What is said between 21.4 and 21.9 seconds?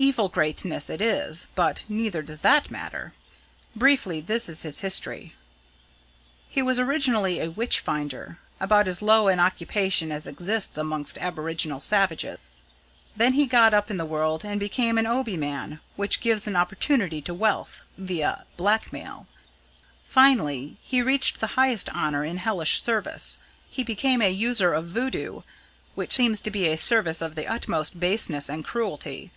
the highest